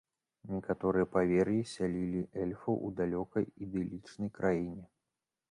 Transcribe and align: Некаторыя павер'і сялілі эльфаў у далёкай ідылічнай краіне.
Некаторыя 0.51 1.09
павер'і 1.15 1.59
сялілі 1.73 2.21
эльфаў 2.47 2.81
у 2.89 2.91
далёкай 3.01 3.45
ідылічнай 3.67 4.29
краіне. 4.41 4.83